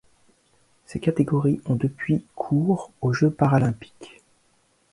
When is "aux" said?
3.01-3.13